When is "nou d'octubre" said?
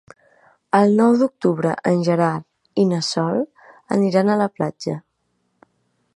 1.01-1.75